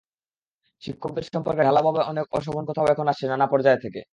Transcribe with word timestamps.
শিক্ষকদের 0.83 1.25
সম্পর্কে 1.27 1.61
ঢালাওভাবে 1.63 2.01
অনেক 2.11 2.25
অশোভন 2.33 2.63
কথাও 2.69 2.91
এখন 2.93 3.05
আসছে 3.07 3.25
নানা 3.27 3.47
পর্যায় 3.47 3.79
থেকে। 3.83 4.01